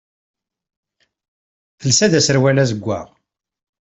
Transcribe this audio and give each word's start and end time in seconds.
Telsa-d 1.81 2.13
aserwal 2.19 2.57
d 2.57 2.63
azeggaɣ. 2.63 3.07